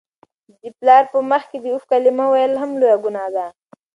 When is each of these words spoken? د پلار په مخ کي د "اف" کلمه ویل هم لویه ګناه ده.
د 0.61 0.63
پلار 0.79 1.03
په 1.13 1.19
مخ 1.29 1.43
کي 1.51 1.57
د 1.63 1.65
"اف" 1.75 1.83
کلمه 1.91 2.25
ویل 2.29 2.53
هم 2.61 2.71
لویه 2.81 2.97
ګناه 3.03 3.29
ده. 3.35 3.45